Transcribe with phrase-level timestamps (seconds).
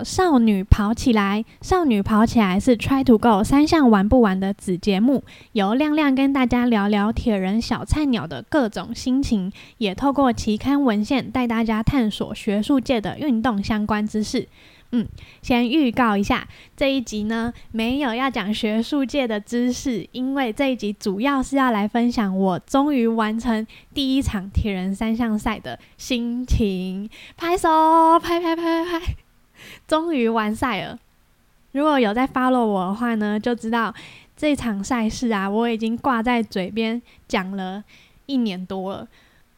[0.04, 14.48] 《少女跑起来》，《少女跑起来》是 Try to Go 三项玩不完的子节目，由亮亮跟大家聊聊铁人小菜鸟的各种心情，也透过期刊文献带大家探索学术界的运动相关知识。
[14.90, 15.08] 嗯，
[15.42, 27.10] 先预告一下，这一集呢没有要讲学术界的知识，因为这一集主要是要来分享我终于完成第一场铁人三项赛的心情。
[27.36, 27.68] 拍手，
[28.20, 29.16] 拍拍拍拍拍，
[29.88, 30.98] 终于完赛了。
[31.72, 33.92] 如果有在 follow 我的话呢，就知道
[34.36, 37.82] 这场赛事啊，我已经挂在嘴边讲了
[38.26, 39.08] 一年多了。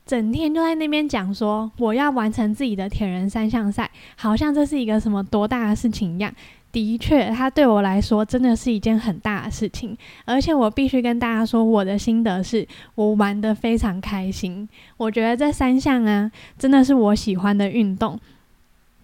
[0.06, 6.32] 整天就在那边讲说我要完成自己的铁人三项赛，好像这是一个什么多大的事情一样。
[6.72, 9.96] 的确，它对我来说真的是一件很大的事情。
[10.26, 14.68] 而且我必须跟大家说，我的心得是我玩得非常开心。
[14.98, 18.18] 我觉得这三项啊，真的是我喜欢的运动。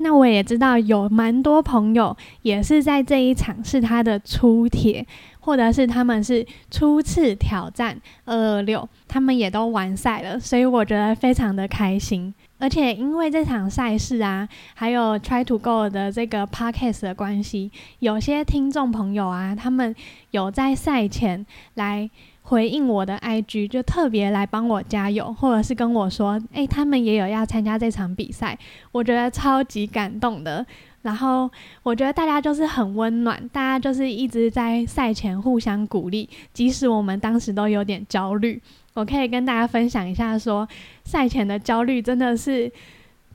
[0.02, 5.06] 那我也知道有蛮多朋友也是在这一场是他的初铁。
[5.44, 12.32] 或者是他们是初次挑战二二六，他们也都完赛了，所以我觉得非常的开心。
[12.60, 19.92] 而且因为这场赛事啊，还有 Try to Go 的这个 Podcast 的关系，有些听众朋友啊，他们
[20.30, 22.08] 有在赛前来
[22.42, 28.58] 回应我的 IG，就特别来帮我加油，或者是跟我说，诶，他们也有要参加这场比赛，
[28.90, 30.64] 我觉得超级感动的。
[31.02, 31.50] 然后
[31.82, 38.60] 我觉得大家就是很温暖，大家就是一直在赛前互相鼓励，即使我们当时都有点焦虑。
[38.94, 40.68] 我可以跟大家分享一下，说
[41.04, 42.70] 赛前的焦虑真的是，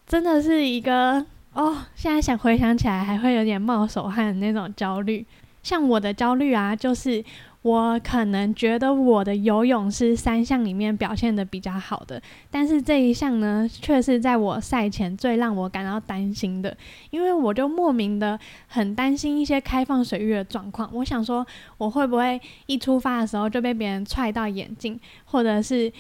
[0.06, 5.26] 真的是一个哦，现在想回想起来还会有点冒手汗的那种焦虑。
[5.64, 7.24] 像我的焦虑啊，就是。
[7.68, 16.78] 我可能觉得我的游泳是三项里面表现的比较好的，但是这一项呢，却是在我赛前最让我感到担心的，
[17.10, 20.90] 因为我就莫名的很担心一些开放水域的状况。
[20.94, 21.46] 我想说，
[21.78, 25.92] 我会不会一出发的时候就被别人踹到眼镜，或者是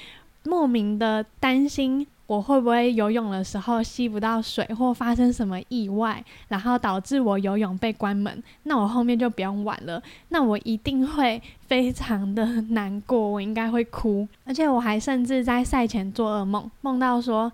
[0.45, 2.07] 莫名的担心。
[2.27, 8.43] 我会不会游泳的时候吸不到水，或发生什么意外，然后导致我游泳被关门？
[8.63, 10.03] 那我后面就不用玩了。
[10.27, 14.27] 那我一定会非常的难过，我应该会哭。
[14.43, 17.49] 而且我还甚至在赛前做噩梦，梦到说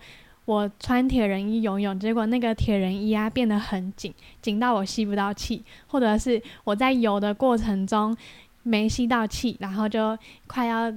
[0.46, 4.12] 我穿铁人衣游泳，结果那个铁人衣啊变得很紧，
[4.42, 8.18] 紧到我吸不到气，或者是我在游的过程中
[8.64, 10.18] 没吸到气，然后就
[10.48, 10.92] 快要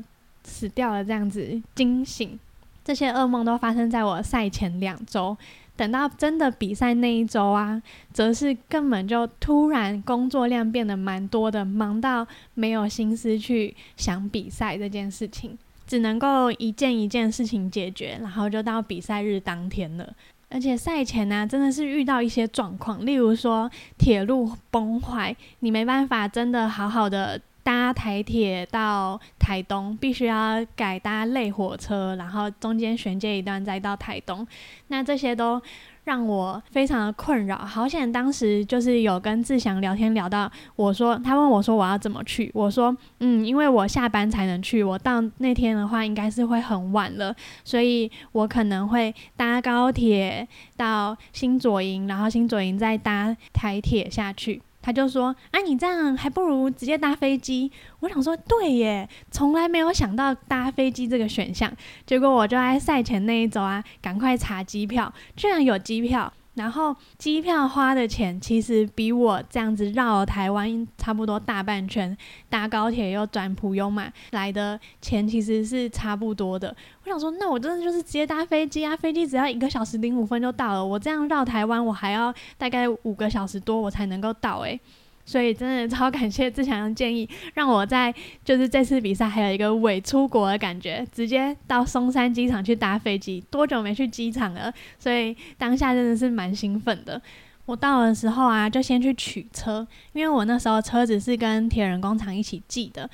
[0.45, 2.39] 死掉了，这样子惊醒。
[2.87, 5.37] 这些噩梦都发生在我赛前两周，
[5.75, 7.83] 等到真的比赛那一周啊，
[8.13, 20.15] 则是根本就突然工作量变得蛮多的，忙到没有心思去想比赛这件事情，只能够一件一件事情解决，然后就到比赛日当天了。
[20.49, 27.41] 而且赛前呢，真的是遇到一些状况，例如说铁路崩坏，你没办法真的好好的。
[27.67, 34.47] 搭台铁到台东，必须要改搭类火车，然后中间衔接一段再到台东。
[34.87, 35.61] 那这些都
[36.05, 37.59] 让我非常的困扰。
[37.59, 47.35] 好险，当时就是有跟志祥聊天聊到，我说他问我说我要怎么去，我说嗯，因为我下班才能去，我到那天的话应该是会很晚了，
[47.65, 54.63] 所以我可能会搭高铁到新左营，然后新左营再搭台铁下去。
[54.87, 61.69] 他就说：“啊，你这样还不如直接搭飞机。”我想说：“对耶，从来没有想到搭飞机这个选项。”
[62.07, 66.33] 结果我就在赛前那一周啊，赶快查机票，居然有机票。
[66.57, 72.17] 然后机票花的钱其实比我这样子绕台湾差不多大半圈，
[72.51, 76.75] 搭高铁又转普悠嘛来的钱其实是差不多的。
[77.05, 80.85] 我想说，那我真的就是直接搭飞机啊，飞机只要一个小时零五分就到了。
[80.85, 84.81] 我这样绕台湾，我还要大概五个小时多我才能够到诶。
[85.27, 88.15] 所以真的超感谢志强的建议，让我在
[88.45, 93.45] 就是这次比赛还有一个伪出国的感觉，直接到松山机场去搭飞机。
[93.51, 94.73] 多久没去机场了？
[94.99, 97.21] 所以当下真的是蛮兴奋的。
[97.67, 103.11] 我到的时候啊，就先去取车，因为我那时候车子是跟铁人工厂一起寄的。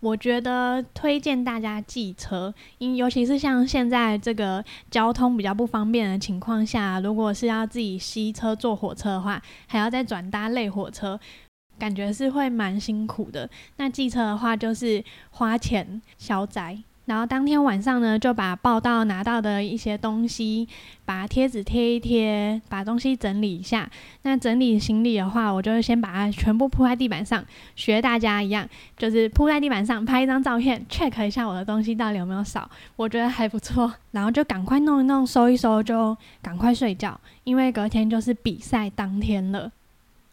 [0.00, 11.20] 我觉得推荐大家寄车，因尤其是像现在这个交通比较不方便的情况下，如果是要自己吸车坐火车的话，还要再转搭类火车。
[11.78, 13.48] 感觉是会蛮辛苦的。
[13.76, 20.68] 那寄车的话，就是花钱消灾，然后当天晚上呢，就把报道拿到的一些东西，
[21.04, 23.90] 把贴纸贴一贴，把东西整理一下。
[24.22, 33.92] 那整理行李的话，我就先把它全部铺在地板上，学大家一样，就是铺在地板上拍一张照片，check 一下我的东西到底有没有少，我觉得还不错。
[34.12, 39.72] 然后就赶快弄一弄，收一收，就赶快睡觉，因为隔天就是比赛当天了。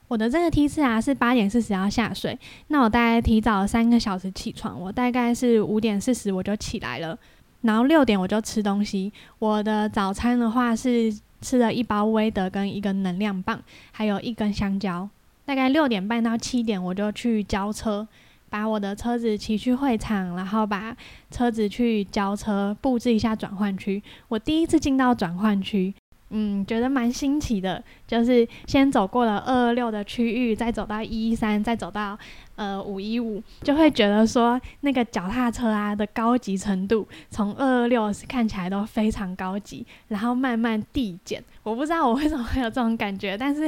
[0.10, 2.38] 我的这个梯次啊是八点四十要下水，
[2.70, 7.16] 那我大概提早三个小时起床，我大概是五点四十我就起来了，
[7.62, 9.14] 然后六点我就吃东西。
[9.38, 13.62] 我的早餐的话是吃了一包威德跟一个能量棒，
[13.92, 15.08] 还有一根香蕉。
[15.46, 18.08] 大概六点半到七点我就去交车，
[18.50, 20.98] 把我的车子骑去会场，然后把
[21.30, 24.02] 车子去交车，布置一下转换区。
[24.28, 25.94] 我第一次进到转换区。
[26.31, 32.18] 嗯，觉得蛮新奇的，就是先走过了二二六的区域，再走到一一三，再走到
[32.56, 41.44] 呃五一五，就会觉得说那个脚踏车啊的高级程度，从二二六看起来都非常高级，然后慢慢递减。
[41.64, 43.68] 我不知道我为什么会有这种感觉，但是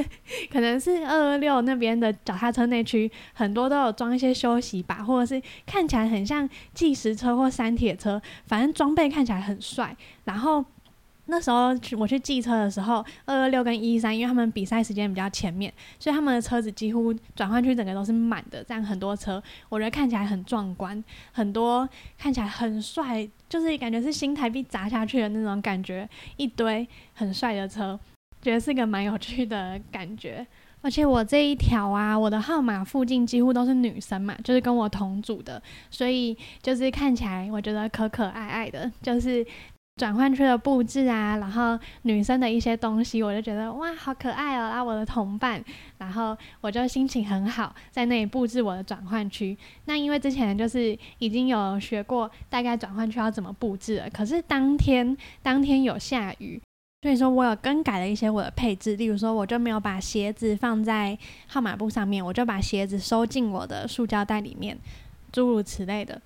[0.50, 10.64] 可能是二 二六那边的脚踏车那区很多都有装一些休息吧，或者是看起来很像计时车或山铁车，反正装备看起来很帅，然后。
[11.32, 21.02] 那时候去我去寄车的时候，二二六跟一三，因为他们比赛时间比较前面，所以他们的车子几乎转换区整个都是满的，这样很多车，我觉得看起来很壮观，
[21.32, 21.88] 很多
[22.18, 26.06] 看起来很帅，就是感觉是新台币砸下去的那种感觉，
[26.36, 27.98] 一堆很帅的车，
[28.42, 30.46] 觉得是个蛮有趣的感觉。
[30.82, 39.46] 而且我这一条啊，我的号码附近几乎都是女生嘛，就是跟我同组的，所以就是看起来我觉得可可爱爱的，就是。
[39.96, 44.64] 转换区的布置啊，然后女生的一些东西，我就觉得哇，好可爱哦！
[44.64, 45.62] 啊，我的同伴，
[45.98, 49.56] 然后我就心情很好，在那里布置我的转换区。
[49.84, 56.60] 那因为之前就是已经有学过大概转换区要怎么布置了，可是当天当天有下雨，
[57.02, 61.16] 所以说我有更改了一些我的配置，例如说我就没有把鞋子放在
[61.46, 64.76] 号码布上面，我就把鞋子收进我的塑胶袋里面，
[65.30, 66.20] 诸如此类的。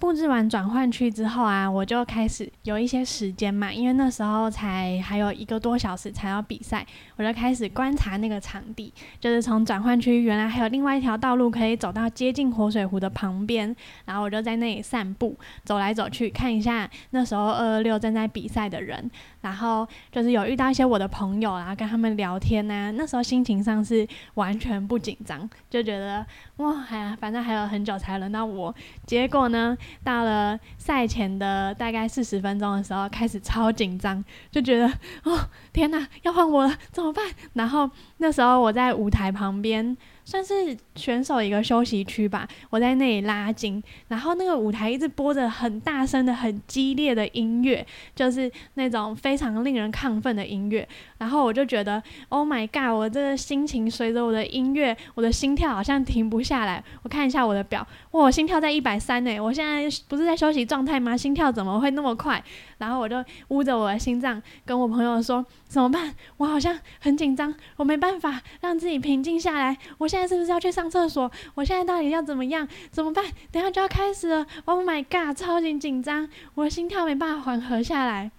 [0.00, 6.84] 布置完转换区之后啊，我就开始有一些时间嘛，因为那时候才还有一个多小时才要比赛，
[7.16, 13.76] 我就开始观察那个场地，就是从转换区原来还有另外一条道路可以走到接近活水湖的旁边，
[14.06, 19.10] 然后我就在那里散步，走来走去看一下那时候二二六正在比赛的人，
[19.42, 26.24] 然后就是有遇到一些我的朋友啊，跟他们聊天呐，那时候心情上是完全不紧张，就觉得
[26.56, 28.74] 哇，呀，反正还有很久才轮到我，
[29.04, 29.76] 结果呢？
[30.02, 34.86] 到了赛前的大概四十分钟的时候，开始超紧张，就觉得
[35.24, 35.38] 哦
[35.72, 37.24] 天哪，要换我了，怎么办？
[37.54, 39.96] 然后那时候我在舞台旁边。
[40.30, 47.84] 算是选手一个休息区吧，我在那里拉筋，然后那个舞台一直播着很大声的、很激烈的音乐，
[48.14, 50.88] 就是那种非常令人亢奋的音乐。
[51.18, 52.96] 然后我就觉得，Oh my god！
[52.96, 56.84] 我这个心情随着我的音乐，我的心跳好像停不下来。
[57.02, 59.40] 我看一下我的表，哇，心跳在一百三呢！
[59.40, 61.16] 我现在不是在休息状态吗？
[61.16, 62.40] 心跳怎么会那么快？
[62.80, 66.14] 然后我就捂着我的心脏，跟我朋友说：“怎么办？
[66.38, 69.76] 我好像很紧张，我没办法让自己平静下来。
[69.98, 71.30] 我现在是不是要去上厕所？
[71.54, 72.66] 我现在到底要怎么样？
[72.90, 73.22] 怎么办？
[73.52, 78.30] 等下就要开始了！Oh my god，超级紧张，我的心跳没办法缓和下来。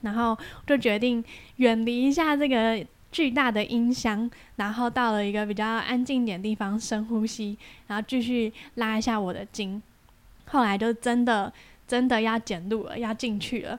[0.00, 1.22] 然后就决定
[1.56, 2.82] 远离一下这个
[3.12, 7.58] 巨大的音箱，然后到了一个比较安静点地方深呼吸，
[7.88, 9.82] 然后继续拉一下我的筋。
[10.46, 11.52] 后来就真的。”
[11.86, 13.78] 真的要检录了，要进去了，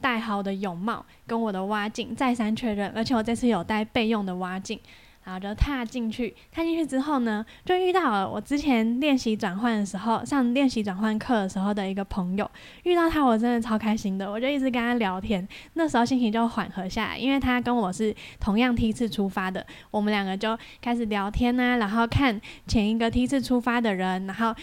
[0.00, 4.78] 戴好的泳帽跟我的蛙镜再三确认，而且我这次有带备用的蛙镜，
[5.24, 12.50] 然后就踏进去，踏进去之后呢，就遇到了我之前练习转换的时候，上练习转换课的时候的一个朋友，
[12.84, 24.54] 遇到他我真的超开心的，我就一直跟他聊天，那时候心情就缓和下来，因为他跟我是同样梯次出发的，我们两个就开始聊天啊，然后看前一个梯次出发的人，然后。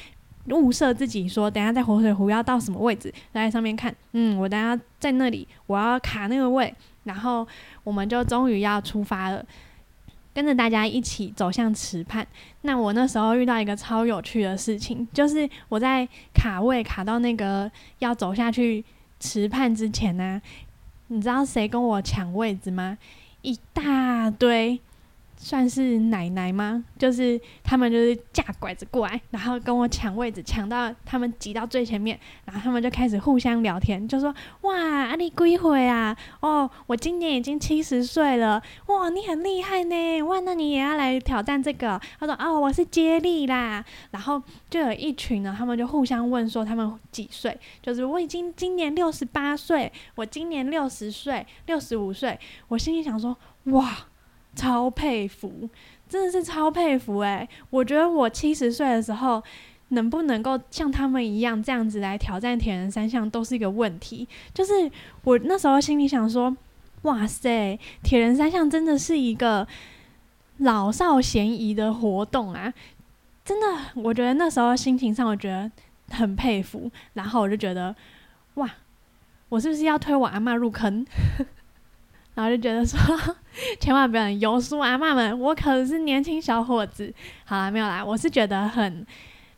[0.55, 3.93] 物色自己说，等下在活水湖要到什么位置，在上面看。
[4.13, 6.73] 嗯，我等下在那里，我要卡那个位，
[7.03, 7.47] 然后
[7.83, 9.45] 我们就终于要出发了，
[10.33, 12.25] 跟着大家一起走向池畔。
[12.61, 18.83] 那我那时候遇到一个超有趣的事情，就是我在卡位卡到那个要走下去
[19.19, 20.41] 池畔之前呢，
[21.07, 22.97] 你知道谁跟我抢位置吗？
[23.41, 24.79] 一大堆。
[25.37, 26.83] 算是奶奶吗？
[26.97, 36.17] 就是他们就是架拐子过来，然后跟我抢位置，抢到他们挤到最前面，然后他们就开始互相聊天，就说：“哇，阿你几岁啊？
[36.41, 38.61] 哦，我今年已经七十岁了。
[38.87, 40.21] 哇，你很厉害呢！
[40.23, 52.39] 哇，那你也要来挑战这个？”他说：“哦，我是接力啦。”然后就有一群呢，他们就互相问说他们几岁，就是我已经今年六十八岁，我今年六十岁，六十五岁。
[52.69, 53.37] 我心里想说
[53.71, 53.95] ：“哇！”
[54.57, 55.69] 超佩服，
[56.09, 59.41] 真的是超佩服诶，我觉得我七十岁的时候，
[59.89, 64.27] 能不能够像他们一样这样子来挑战铁人三项，都是一个问题。
[64.53, 64.91] 就是
[65.23, 66.57] 我那时候心里想说，
[67.03, 69.67] 哇塞，铁人三项真的是一个
[70.57, 72.73] 老少咸宜的活动啊！
[73.45, 75.71] 真的，我觉得那时候心情上，我觉得
[76.09, 76.91] 很佩服。
[77.13, 77.95] 然后我就觉得，
[78.55, 78.69] 哇，
[79.49, 81.05] 我是不是要推我阿妈入坑？
[82.37, 82.99] 然后就觉得说，
[83.79, 87.11] 千万不要油酥阿妈们，我可是年轻小伙子。
[87.45, 89.03] 好了，没有啦，我是觉得很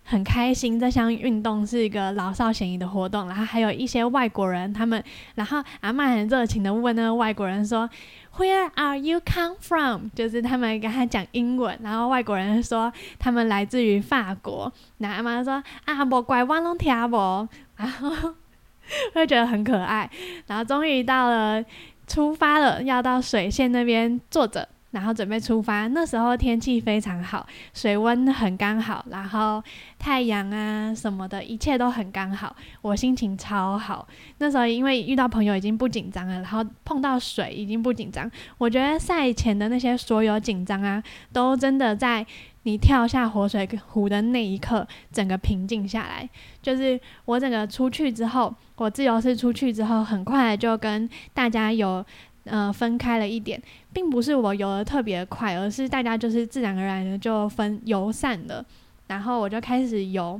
[0.05, 3.27] 很开心，这项运动是一个老少咸宜的活动。
[3.27, 5.03] 然后还有一些外国人，他们，
[5.36, 7.89] 然后阿妈很热情的问那个外国人说
[8.38, 10.07] ，Where are you come from？
[10.15, 14.71] 就是他们跟他讲英文，然后外国人说他们来自于法国。
[15.00, 17.45] 那阿妈说啊，不怪我拢听不，
[17.75, 18.36] 然后
[19.13, 20.09] 会觉得很可爱。
[20.48, 21.62] 然后终于到了。
[22.09, 25.87] 出发了，要到水线那边坐着，然后准备出发。
[25.87, 29.63] 那时候天气非常好，水温很刚好，然后
[29.99, 34.07] 太阳啊什么的，一切都很刚好，我心情超好。
[34.39, 38.29] 那时候因为遇到朋友已经不紧张了，然后碰到水已经不紧张。
[38.57, 41.01] 我觉得赛前的那些所有紧张啊，
[41.31, 42.25] 都真的在。
[42.69, 46.29] 你跳下活水湖的那一刻，整个平静下来。
[46.61, 52.05] 就是我整个出去之后，我自由式出去之后，很快就跟大家有
[52.43, 53.59] 呃分开了一点，
[53.91, 58.63] 并不是我游的特别快，而是大家就是自然而然的就分游散了。
[59.07, 60.39] 然后我就开始游，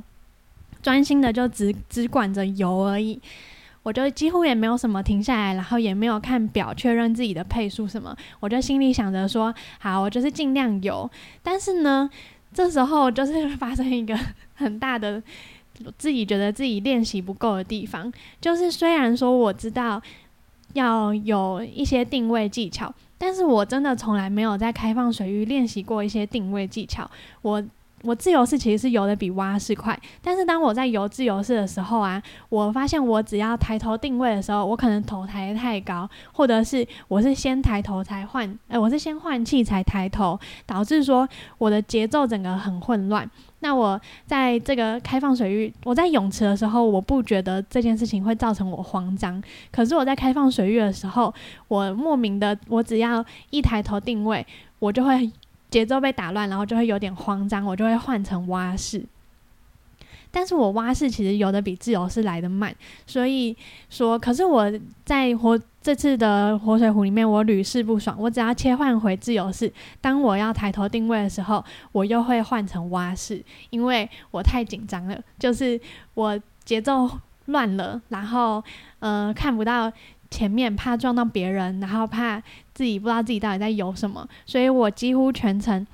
[0.80, 3.20] 专心的就只只管着游而已。
[3.82, 11.10] 我就几乎也没有什么停下来，然后也没有看表确认自己的配速什么，我就心里想着说，好，我就是尽量游。
[11.42, 12.08] 但是呢，
[12.52, 14.18] 这时候就是发生一个
[14.54, 15.22] 很大的，
[15.96, 20.00] 自己觉得自己练习不够的地方，就是虽然说我知道
[20.74, 27.10] 要有一些定位技巧，但是我真的从来没有在开放水域练习过一些定位技巧，
[27.42, 27.64] 我。
[28.02, 41.28] 我自由式其实是游的比蛙式快，但是当我在游自由式的时候啊，我发现我只要抬头定位的时候，我可能头抬太高，或者是我是先抬头才换，哎，我是先换气才抬头，导致说
[41.58, 43.30] 我的节奏整个很混乱。
[43.62, 51.34] 那我在这个开放水域，我在泳池的时候，我不觉得这件事情会造成我慌张，可是我在开放水域的时候，
[51.68, 54.46] 我莫名的，我只要一抬头定位，
[54.78, 55.30] 我就会。
[55.70, 59.04] 节奏被打乱，然后就会有点慌张，我就会换成蛙式。
[60.32, 62.74] 但是我蛙式其实游的比自由式来的慢，
[63.06, 63.56] 所以
[63.88, 64.70] 说，可是我
[65.04, 68.16] 在活这次的活水湖里面，我屡试不爽。
[68.18, 75.80] 我只要切换回自由式，当我要抬头定位的时候，我又会换成蛙式，因为我太紧张了，就是
[76.14, 77.10] 我节奏
[77.46, 78.62] 乱了，然后
[78.98, 79.92] 呃看不到。
[80.32, 82.40] 前面怕撞到别人，然后怕
[82.80, 85.86] 自己不知道自己到底在游什么，所以我几乎全程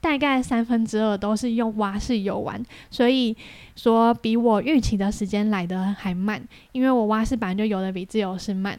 [0.00, 2.60] 大概三分之二都是用蛙式游完，
[2.90, 3.36] 所以
[3.76, 8.76] 说比我预期的时间来的还慢，因为我蛙式本来就游的比自由式慢。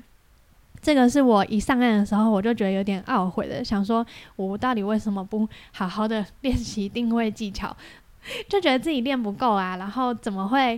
[0.82, 7.74] 这个是我一上岸的时候我就觉得有点懊悔的，想说我到底为什么不好好的练习定位技巧，
[8.50, 10.78] 就觉得自己练不够啊，然后怎么会？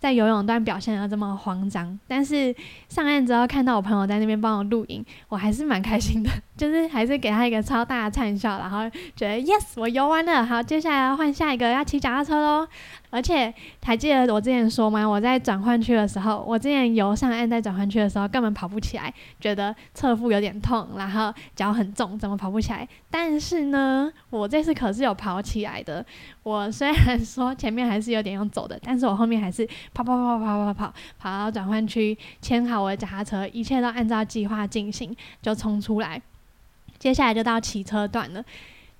[0.00, 2.54] 在游泳段表现的这么慌张，但是
[2.88, 8.80] 上岸之后看到我朋友在那边帮我录影，我还是蛮开心的，就是还是给他一个超大的灿笑，然后
[9.16, 12.68] 觉得 yes 我游完了，好，接下来要换下一个要骑脚踏车喽。
[13.08, 13.52] 而且
[13.82, 15.04] 还记得我之前说吗？
[15.04, 22.86] 我在转换区的时候，我之前游上岸在转换区的时候根本跑不起来，觉得侧腹有点痛，然后脚很重，怎么跑不起来？
[23.10, 26.04] 但是呢，我这次可是有跑起来的。
[26.42, 36.20] 我虽然说前面还是有点用走的，但是我后面还是跑跑跑跑跑跑跑跑到转换区，牵好我的脚踏车，一切都按照计划进行，就冲出来。
[37.00, 38.44] 接下来就到骑车段了。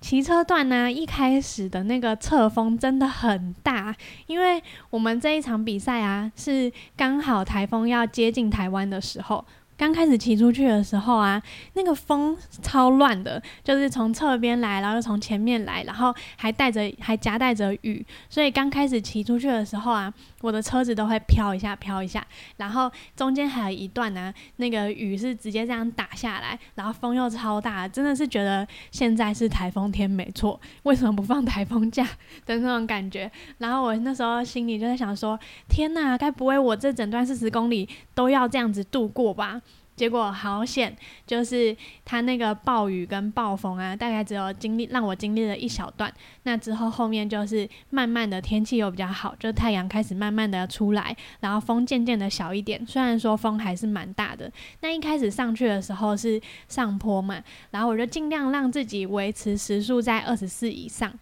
[0.01, 9.45] 骑车段呢，一开始的那个侧风真的很大，因为我们这一场比赛啊，是刚好台风要接近台湾的时候，
[9.81, 11.41] 刚开始骑出去的时候啊，
[11.73, 22.23] 那个风超乱的，就是从侧边来，然后又从前面来，然后还带着还夹带着雨，所以刚开始骑出去的时候啊，我的车子都会飘一下飘一下，
[22.57, 32.07] 然后中间还有一段呢，那个雨是直接这样打下来，然后风又超大，真的是觉得现在是台风天没错，为什么不放台风假
[32.45, 33.31] 的那种感觉？
[33.57, 39.59] 然后我那时候心里就在想说，天哪，该不会我这整段四十公里都要这样子度过吧？
[39.95, 40.95] 结果好险，
[41.27, 46.11] 就是它那个暴雨跟暴风啊，大概只有经历让我经历了一小段。
[46.43, 52.83] 那之后后面就是慢慢的天气又比较好，就太阳开始慢慢的出来，然后风渐渐的小一点。
[52.85, 61.13] 虽然说风还是蛮大的，那一开始上去的时候是上坡嘛，然后我就尽量让自己维持时速在二十四以上。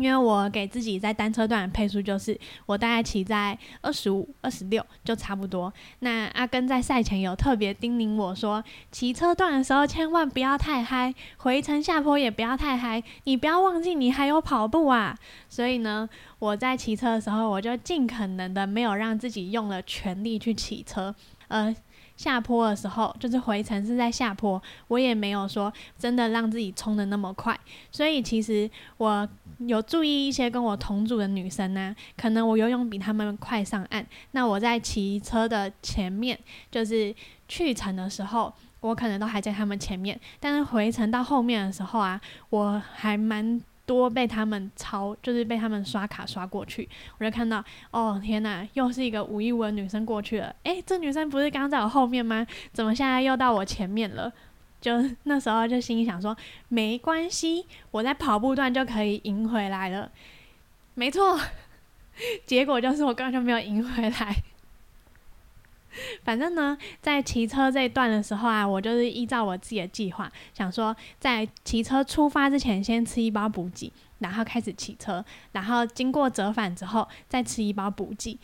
[0.00, 5.72] 因为我给自己在单车段的配速就是我大概骑在二十五、二十六就差不多。
[5.98, 15.14] 那阿根在赛前有特别叮咛我说，骑车段的时候千万不要太嗨，回程下坡也不要太嗨，你不要忘记你还有跑步啊。
[15.50, 21.14] 所以呢，我在骑车的时候，我就尽可能的没有让自己用了全力去骑车，
[21.48, 21.76] 呃。
[22.16, 27.58] 下坡的时候，就是回程是在下坡，我也没有说真的让自己冲的那么快，
[27.90, 29.26] 所以其实我
[29.66, 36.38] 有注意一些跟我同组的女生呢，可能我游泳比她们快上岸，那我在骑车的前面，
[36.70, 37.14] 就是
[37.48, 43.60] 去程的时候，我可能都还在她们前面，但是回程到后面的时候啊，我还蛮。
[43.86, 46.88] 多被他们超，就是被他们刷卡刷过去，
[47.18, 50.54] 我就看到，哦天哪，又是一个无一文女生过去了。
[50.62, 52.46] 诶，这女生不是刚在我后面吗？
[52.72, 54.32] 怎么现在又到我前面了？
[54.80, 54.92] 就
[55.24, 56.36] 那时候就心里想说，
[56.68, 60.10] 没关系，我在跑步段就可以赢回来了。
[60.94, 61.38] 没错，
[62.46, 64.36] 结果就是我根本就没有赢回来。
[66.22, 78.38] 反正呢，在骑车这一段的时候啊，我就是依照我自己的计划，想说在骑车出发之前先吃一包补给，然后开始骑车，然后经过折返之后再吃一包补给。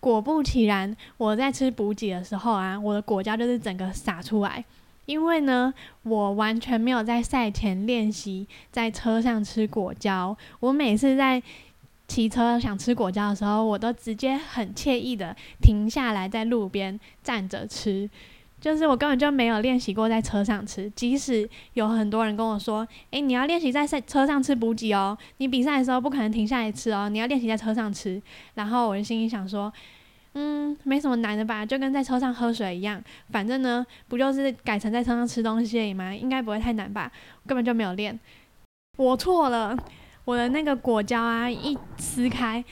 [0.00, 4.62] 果不其然，我在吃补给的时候啊，我的果胶就是整个洒出来，
[5.06, 11.42] 因为呢，我完全没有在赛前练习在车上吃果胶，我每次在。
[12.08, 18.10] 骑车想吃果胶的时候，我都直接很惬意的停下来在路边站着吃，
[18.60, 20.90] 就是我根本就没有练习过在车上吃。
[20.94, 28.20] 即使有很多人跟我说：“诶，你要练习在赛车上吃补给哦，你比赛的时候不可能停下来吃哦，你要练习在车上吃。”
[28.56, 29.72] 然后我就心里想说
[30.34, 36.14] ：“嗯，没什么难的吧，就跟在车上喝水一样，反正呢，不就是改成在车上吃东西而已吗？
[36.14, 37.10] 应该不会太难吧？
[37.46, 38.18] 根本就没有练，
[38.96, 39.76] 我错了。”
[40.24, 42.64] 我的那个果胶啊，一撕开，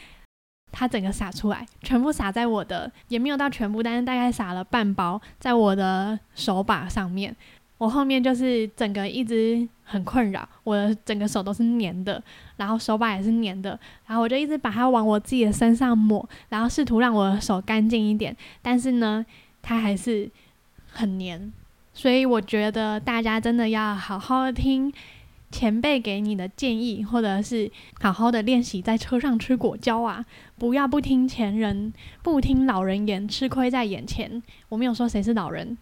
[0.70, 7.34] 它整个洒出来，全部洒在我的，也没有到全部，但是大概洒了半包在我的手把上面。
[7.80, 12.22] 我后面就是整个一直很困扰，我的整个手都是黏的，
[12.58, 13.70] 然后手把也是黏的，
[14.06, 19.24] 然后我就一直把它往我自己的身上抹，然后试图让我的手干净一点，但是呢，
[19.62, 20.30] 它还是
[20.92, 21.50] 很黏。
[21.94, 24.92] 所以我觉得大家真的要好好听。
[25.52, 27.68] 前辈给你的建议，或者是
[28.00, 30.24] 好好的练习在车上吃果胶啊，
[30.56, 34.40] 不要不听前人，不听老人言，吃亏在眼前。
[34.68, 35.76] 我没有说谁是老人。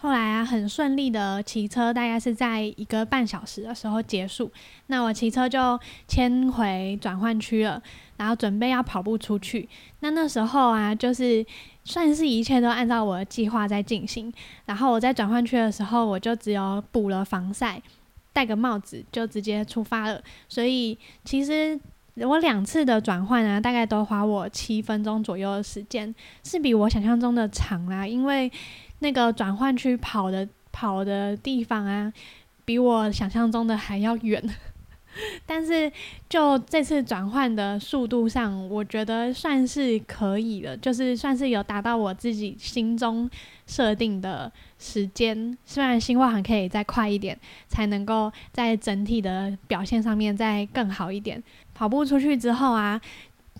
[0.00, 4.50] 后来啊，很顺利的骑车，大概是在一个半小时的时候结束。
[4.86, 7.82] 那我骑车就迁回转换区了，
[8.16, 9.68] 然后准备要跑步出去。
[10.00, 11.44] 那那时候啊，就是
[11.84, 14.32] 算是一切都按照我的计划在进行。
[14.64, 17.80] 然后我在转换区的时候，我就只有补了防晒。
[18.32, 21.78] 戴个帽子就直接出发了，所以其实
[22.14, 28.06] 我两次的转换啊，大概都花我七分钟左右的时间，是比我想象中的长啦。
[28.06, 28.50] 因为
[29.00, 32.12] 那个转换区跑的跑的地方啊，
[32.64, 34.42] 比我想象中的还要远。
[35.44, 35.90] 但是
[36.28, 43.28] 就这次转换的速度上，我觉得算是可以的，就是算是有达到我自己心中
[43.66, 45.58] 设定的时间。
[45.64, 47.36] 虽然新化还可以再快一点，
[47.66, 51.42] 才能够在整体的表现上面再更好一点。
[51.74, 53.00] 跑步出去之后啊。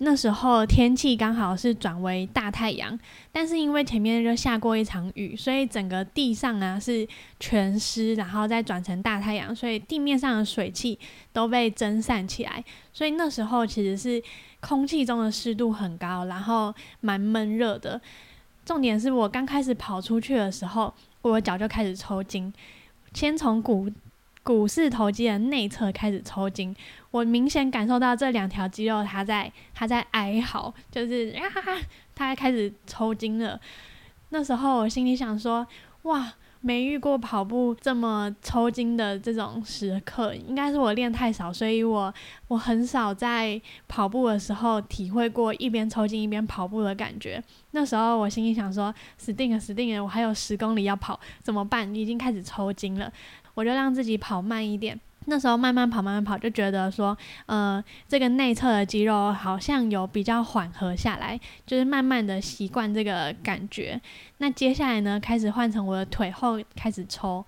[0.03, 2.99] 那时候天气刚好是转为大太阳，
[3.31, 7.07] 但是因为前面就下过一场雨，所以整个地上啊是
[7.39, 10.97] 全湿，然后再转成大太阳，所以地面上的水汽
[11.31, 14.19] 都被蒸散起来，所以那时候其实是
[14.59, 18.01] 空气中的湿度很高，然后蛮闷热的。
[18.65, 22.51] 重点是我刚开始跑出去的时候，我脚就开始抽筋，
[23.13, 23.87] 先从骨。
[24.43, 26.75] 股四头肌的内侧开始抽筋，
[27.11, 31.43] 我明显感受到这两条肌肉它在它在哀嚎，就是啊，
[32.15, 33.59] 它开始抽筋了。
[34.29, 35.67] 那时候我心里想说，
[36.03, 42.13] 哇，没遇过跑步这么抽筋的这种时刻，应该是我练太少，所以我
[42.47, 47.43] 我很少在跑步的时候体会过一边抽筋一边跑步的感觉。
[47.71, 51.93] 那时候我心里想说，死定了，死定了，我还有十公里要跑，怎么办？
[51.93, 53.11] 已经开始抽筋了，
[53.53, 54.99] 我就让自己跑慢一点。
[55.25, 64.01] 那时候慢慢跑，慢慢跑，就觉得说，呃，这个内侧的肌肉好像有比较缓和下来，就是慢慢的习惯这个感觉。
[64.39, 67.45] 那接下来呢，开始换成我的腿后开始抽，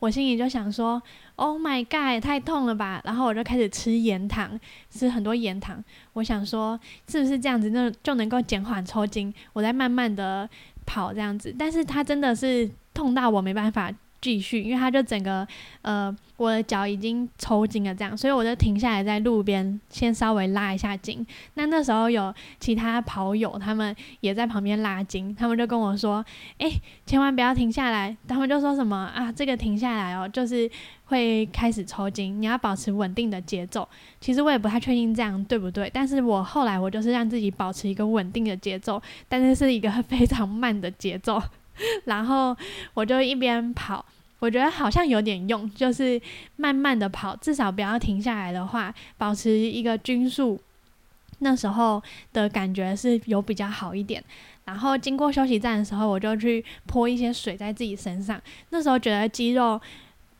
[0.00, 1.02] 我心里就想说
[1.36, 3.00] ，Oh my god，太痛了吧！
[3.04, 5.82] 然后我就开始吃盐糖，吃很多盐糖。
[6.12, 9.32] 我想说，是不是这样子，那就能够减缓抽筋？
[9.54, 10.46] 我在慢慢的
[10.84, 13.90] 跑这样子，但是它真的是痛到我没办法。
[14.24, 15.46] 继续，因为他就整个，
[15.82, 21.24] 呃，我的脚已经抽筋了，这样，所以我就停下来在路边先稍微拉一下筋。
[21.54, 26.24] 那那时候有其他跑友，他们也在旁边拉筋，他们就跟我说
[26.56, 26.70] ：“哎，
[27.04, 30.70] 千万不要停下来。”他们就说什么啊，这个停下来哦，就是
[31.04, 33.86] 会开始抽筋，你要保持稳定的节奏。
[34.22, 41.42] 其实我也不太确定这样对不对，但是我后来我就是让自己保持一个稳定的节奏，但是是一个非常慢的节奏，
[42.06, 42.56] 然后
[42.94, 44.02] 我就一边跑。
[44.44, 46.20] 我觉得好像有点用，就是
[46.56, 50.60] 慢慢的跑，至少不要停下来的话，保持一个均速，
[51.38, 54.22] 那时候的感觉是有比较好一点。
[54.66, 59.80] 然后经过休息站的时候，我就去泼一些水在自己身上，那时候觉得肌肉。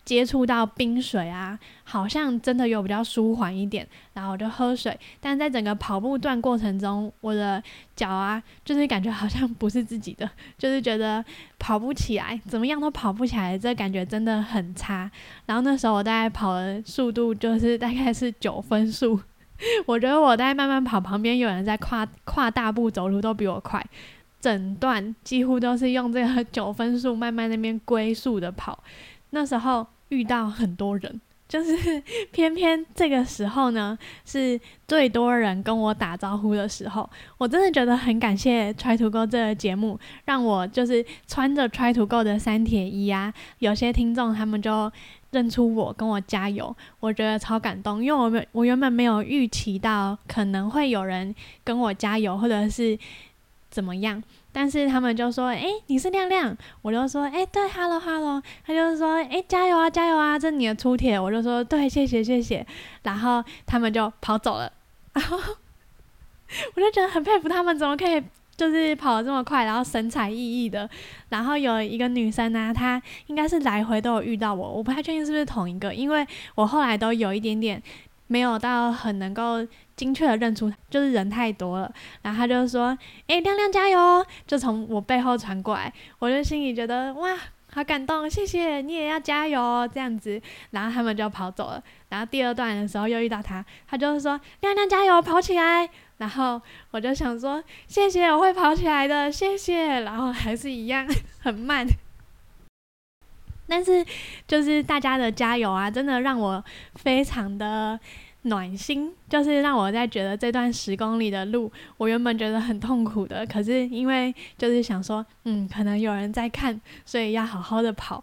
[0.04, 4.98] 接触到冰水啊，好像真的有比较舒缓一点，然后我就喝水。
[5.18, 7.62] 但在整个跑步段过程中，我的
[7.96, 11.24] 脚啊，就是感觉好像不是自己的，就是觉得
[11.58, 15.10] 跑不起来，怎么样都跑不起来，这感觉真的很差。
[15.46, 19.18] 然后那时候我大概跑的速度就是大概是九分速，
[19.86, 23.82] 我觉得我在慢慢跑，旁边有人在跨跨大步走路都比我快，
[24.38, 28.78] 整段几乎都是用这个九分速慢慢那边龟速的跑，
[29.30, 29.86] 那时候。
[30.08, 37.08] 遇到很多人， 就是偏偏这个时候呢，是最多人跟我打招呼的时候。
[37.38, 44.90] 我真的觉得很感谢《Try to Go》这个节目，让我就是穿着《Try to Go》的三铁衣啊，有些听众他们就
[45.30, 48.02] 认出我，跟我加油，我觉得超感动。
[48.02, 52.98] 因为我们我原本没有预期到可能会有人跟我加油，或者是
[53.70, 54.22] 怎么样。
[54.54, 62.64] 但是他们就说：“哎，你是亮亮。”我就说：“哎，对，hello hello。”他就说：“哎，加油啊，加油啊，这是你的出铁。”我就说：“对，谢谢谢谢。”
[63.02, 64.72] 然后他们就跑走了。
[65.12, 65.36] 然 后
[66.76, 68.22] 我就觉得很佩服他们，怎么可以
[68.56, 70.88] 就是跑得这么快，然后神采奕奕的。
[71.30, 77.82] 然后有一个女生呢，她应该是来回都有遇到我，我不太确定是不是同一个，因为我后来都有一点点。
[78.26, 81.92] 没有到很能够精确的认出，就是人太多了。
[82.22, 82.96] 然后他就说
[83.28, 87.36] ：“哎，亮亮加油！”就从我背后传过来，我就心里觉得哇，
[87.72, 90.40] 好感动，谢谢你也要加油这样子。
[90.70, 91.82] 然后他们就跑走了。
[92.08, 96.60] 然后第二段的时候又遇到他，他就是说：“亮亮加油，跑起来！”然后
[96.92, 101.06] 我就想说：“谢谢，我会跑起来的，谢谢。”然后还是一样
[101.40, 101.86] 很慢。
[103.66, 104.04] 但是，
[104.46, 106.62] 就是大家的加油啊，真的让我
[106.96, 107.98] 非常的
[108.42, 109.10] 暖心。
[109.28, 118.22] 就是让我在觉得这段十公里的路，我原本觉得很痛苦的，可是因为就是想说，嗯，可能有人在看，所以要好好的跑，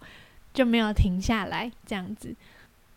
[0.54, 1.72] 就没有停下来。
[1.86, 2.34] 这样子，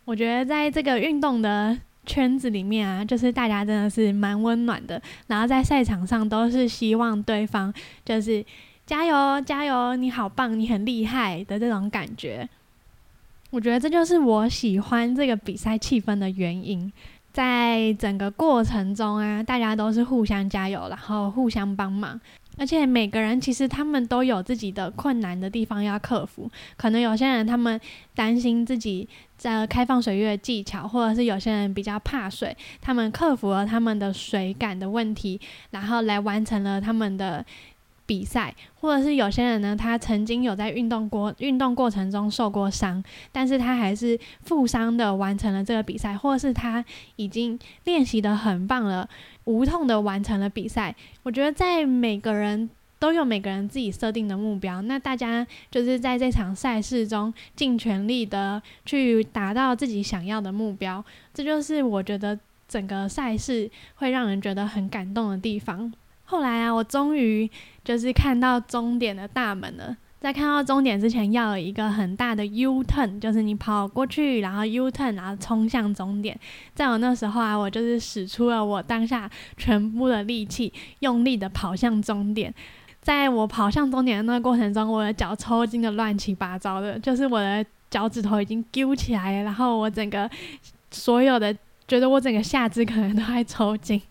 [0.04, 7.72] 我觉得在这个运动的圈子里面啊，就是大家真的是蛮温暖的，然后在赛场上都是希望对方
[8.04, 8.44] 就是。
[8.86, 9.96] 加油，加油！
[9.96, 12.46] 你好棒，你很厉害的这种感觉，
[13.48, 16.92] 我觉得这就是我喜欢这个比赛气氛的原因。
[17.32, 22.20] 在整个过程中啊，大家都是互相加油，然后互相帮忙，
[22.58, 26.48] 而且每个人其实他们都有自己的困难的地方要克服。
[26.76, 27.80] 可能有些人他们
[28.14, 37.42] 担心自己在开放水域的技巧，或者是有些人比较怕水，他们克服了他们的水感的问题，然后来完成了他们的。
[38.06, 46.84] 比赛，或者是有些人呢，他曾经有在运动过运动过程中受过伤，但是他还是负伤的完成了这个比赛，或者是他
[47.16, 49.08] 已经练习的很棒了，
[49.44, 50.94] 无痛的完成了比赛。
[51.22, 62.38] 我觉得在每个人都有每个人自己设定的目标，那大家就是在这场赛事中尽全力的去达到自己想要的目标，这就是我觉得
[62.68, 65.92] 整个赛事会让人觉得很感动的地方。
[66.34, 67.48] 后来啊，我终于
[67.84, 69.96] 就是看到终点的大门了。
[70.18, 76.36] 在看到终点之前，要有一个很大的 U turn，就是你跑过去，然后 U turn，然后冲向终点。
[76.74, 82.52] 在我那时候啊，我就是使出了我当下全部的力气，用力的跑向终点。
[83.00, 90.28] 在我跑向终点的那个过程中，我的脚抽筋的乱七八糟的，就是我的脚趾头已经揪起来了，然后我整个
[90.90, 94.02] 所有的觉得我整个下肢可能都在抽筋。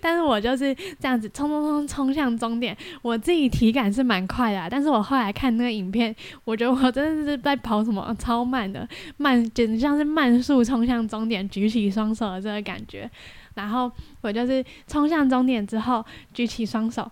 [0.00, 13.10] 但是我就是这样子冲冲冲冲向终点，我自己体感是蛮快的，但是我后来看那个影片，我觉得我真的是在跑什么超慢的，慢简直像是慢速冲向终点，举起双手的这个感觉。
[13.54, 17.10] 然后我就是冲向终点之后举起双手，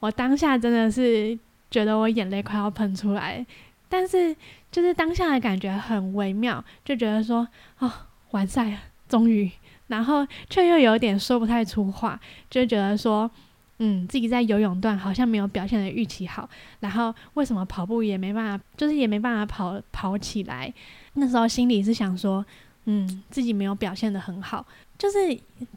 [0.00, 1.38] 我当下真的是
[1.70, 3.44] 觉得我眼泪快要喷出来，
[3.88, 4.34] 但是
[4.70, 7.46] 就是当下的感觉很微妙，就觉得说
[7.78, 7.92] 哦
[8.30, 9.50] 完赛了，终于。
[9.88, 12.18] 然后却又有点说不太出话，
[12.50, 13.30] 就觉得说，
[13.78, 16.48] 嗯，自己在游泳段好像没有表现的预期好，
[16.80, 20.72] 然后为什么跑步也没办法，就是也没办法跑跑起来。
[21.14, 22.44] 那时候心里是想说，
[22.86, 24.66] 嗯，自己没有表现的很好。
[24.98, 25.18] 就是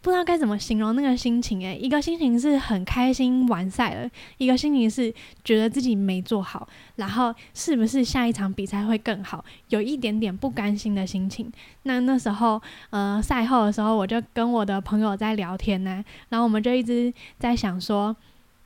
[0.01, 11.51] 不知道该怎么形容那个心情诶，一个心情是很开心完赛了，一个心情是觉得自己没做好，然后是不是下一场比赛会更好，有一点点不甘心的心情。
[11.83, 18.15] 那那时候，呃，赛后的时候，我就跟我的朋友在聊天呢，然后我们就一直在想说。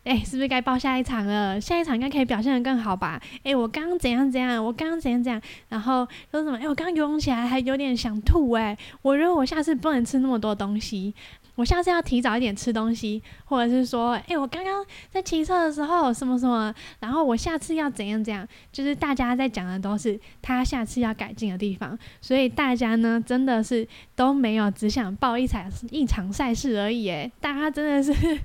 [0.03, 1.59] 哎，是不是该报下一场了？
[1.61, 3.21] 下一场应该可以表现得更好吧？
[3.43, 4.63] 哎，我刚刚怎样怎样？
[4.63, 5.41] 我刚刚怎样怎样？
[5.69, 6.57] 然后说什么？
[6.57, 8.77] 哎，我刚刚游泳起来还有点想吐哎！
[9.01, 11.15] 我觉得我下次不能吃那么多东西，
[11.55, 18.45] 我下次要提早一点吃东西，或者是说，哎，我刚刚在骑车的时候什么什么，然后我下次要怎样怎样？
[18.73, 23.87] 就是大家在讲的都是他下次要改进的地方，所以大家呢真的是
[24.17, 28.39] 都没有只想报一场一场赛事而已哎，大家真的是。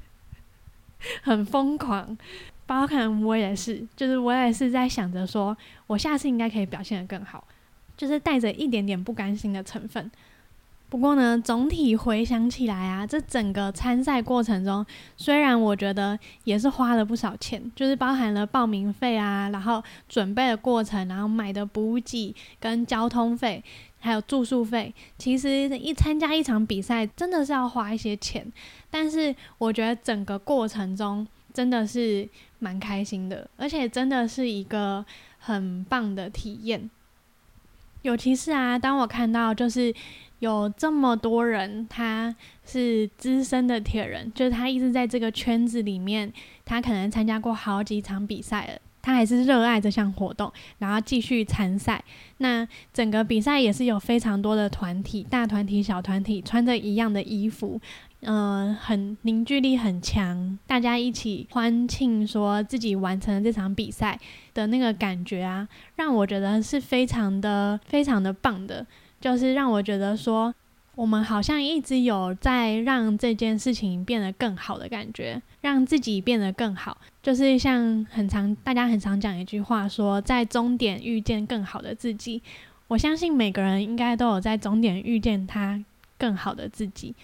[1.22, 2.16] 很疯狂，
[2.66, 5.56] 包括我也是，就是我也是在想着说，
[5.87, 7.44] 我下次应该可以表现得更好，
[7.96, 10.11] 就是带着一点点不甘心的成分。
[10.90, 14.84] 不过呢，总体回想起来啊，这整个参赛过程中，
[15.18, 23.62] 虽然我觉得也是花了不少钱，就是包含了报名费啊，然后准备的过程，然后买的补给跟交通费，
[24.00, 28.50] 还有住宿费，其实一参加一场比赛真的是要花一些钱。
[28.90, 35.04] 但是我觉得整个过程中真的是蛮开心的，而且真的是一个
[35.38, 36.88] 很棒的体验。
[38.02, 39.92] 尤其是啊，当我看到就是
[40.38, 42.34] 有这么多人，他
[42.64, 46.32] 是资深的铁人，就是他一直在这个圈子里面，
[46.64, 52.05] 他可能参加过好几场比赛了，他还是热爱这项活动，然后继续参赛。
[52.37, 57.81] 那整个比赛也是有非常多的团体，大团体、小团体，穿着一样的衣服。
[58.21, 64.21] 嗯，很凝聚力很强，大家一起欢庆，说自己完成了这场比赛
[64.53, 65.66] 的那个感觉啊，
[65.97, 68.87] 让我觉得是非常的、非常的棒的。
[69.18, 70.55] 就是让我觉得说，
[70.98, 76.98] 我们好像一直有在让这件事情变得更好的感觉，让自己变得更好。
[77.22, 82.42] 就是像很常大家很常讲一句话，说在终点遇见更好的自己。
[82.88, 85.80] 我相信每个人应该都有在终点遇见他
[86.18, 87.14] 更好的自己。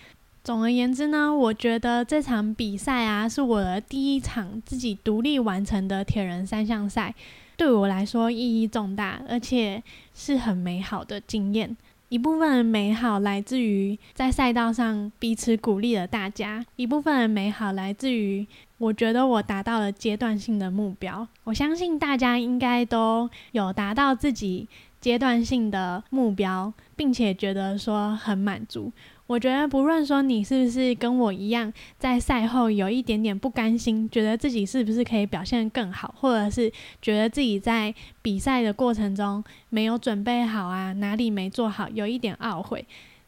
[0.44, 7.12] 总而言之呢，我觉得这场比赛啊，是我的第一场自己独立完成的铁人三项赛，
[7.56, 9.82] 对我来说意义重大，而且
[10.14, 11.76] 是很美好的经验。
[12.14, 18.46] 一部分的美好来自于在赛道上彼此鼓励了大家，一部分的美好来自于
[18.78, 21.26] 我觉得我达到了阶段性的目标。
[21.42, 24.68] 我相信大家应该都有达到自己
[25.00, 28.92] 阶段性的目标，并且觉得说很满足。
[29.26, 42.84] 我觉得，不论说你是不是跟我一样，在赛后有一点点不甘心，觉得自己是不是可以表现更好，或者是觉得自己在比赛的过程中没有准备好啊，哪里没做好，有一点懊悔。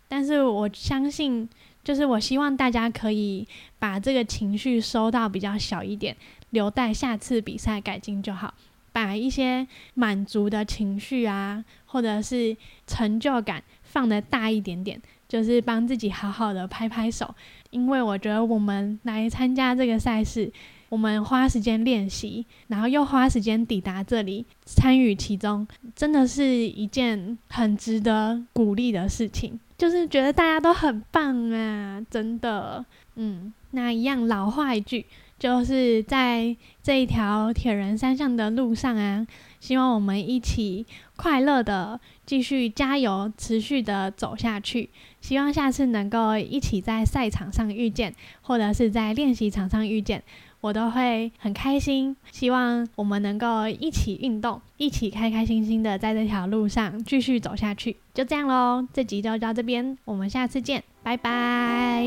[0.07, 1.49] 但是我相信，
[1.83, 6.15] 就是我希望大家可以把这个情绪收到比较小一点，
[6.51, 8.53] 留待下次比赛改进就好。
[8.93, 12.57] 把一些满足的情绪啊，或者是
[12.87, 14.99] 成就感放得大一点点。
[15.29, 17.35] 就是帮自己好好的拍拍手，
[17.71, 20.53] 因为我觉得我们来参加这个赛事，
[20.89, 29.59] 我们花时间练习，然后又花时间抵达这里参与其中，真的是一件很值得鼓励的事情。
[29.77, 32.83] 就是觉得大家都很棒啊，真的。
[33.17, 35.05] 嗯，那一样老话一句，
[35.39, 39.27] 就是在这一条铁人三项的路上啊，
[39.67, 44.91] 希望我们一起快乐的继续加油，持续的走下去。
[45.21, 50.23] 希望下次能够一起在赛场上遇见，或者是在练习场上遇见，
[50.61, 52.17] 我都会很开心。
[52.31, 57.97] 希望我们能够一起运动，一起开开心心的在这条路上继续走下去。
[58.15, 62.07] 就这样喽，这集就到这边，我们下次见，拜拜。